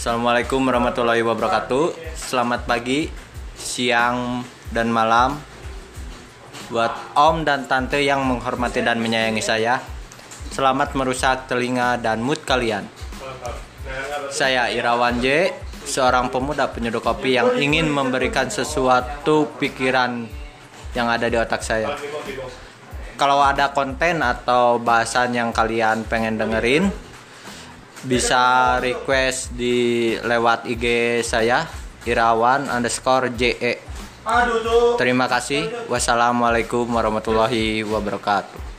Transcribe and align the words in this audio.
Assalamualaikum 0.00 0.64
warahmatullahi 0.64 1.20
wabarakatuh. 1.20 2.16
Selamat 2.16 2.64
pagi, 2.64 3.12
siang, 3.52 4.40
dan 4.72 4.88
malam 4.88 5.36
buat 6.72 6.88
om 7.20 7.44
dan 7.44 7.68
tante 7.68 8.00
yang 8.00 8.24
menghormati 8.24 8.80
dan 8.80 8.96
menyayangi 8.96 9.44
saya. 9.44 9.76
Selamat 10.56 10.96
merusak 10.96 11.52
telinga 11.52 12.00
dan 12.00 12.24
mood 12.24 12.40
kalian. 12.48 12.88
Saya 14.32 14.72
Irawan 14.72 15.20
J, 15.20 15.52
seorang 15.84 16.32
pemuda 16.32 16.72
penyeduh 16.72 17.04
kopi 17.04 17.36
yang 17.36 17.60
ingin 17.60 17.84
memberikan 17.92 18.48
sesuatu 18.48 19.52
pikiran 19.60 20.24
yang 20.96 21.12
ada 21.12 21.28
di 21.28 21.36
otak 21.36 21.60
saya. 21.60 21.92
Kalau 23.20 23.44
ada 23.44 23.68
konten 23.76 24.24
atau 24.24 24.80
bahasan 24.80 25.36
yang 25.36 25.52
kalian 25.52 26.08
pengen 26.08 26.40
dengerin, 26.40 26.88
bisa 28.04 28.76
request 28.80 29.52
di 29.52 30.16
lewat 30.20 30.64
IG 30.68 31.20
saya 31.20 31.68
Irawan 32.08 32.68
underscore 32.72 33.32
JE. 33.36 33.76
Terima 34.96 35.26
kasih. 35.28 35.88
Wassalamualaikum 35.88 36.88
warahmatullahi 36.88 37.84
wabarakatuh. 37.84 38.69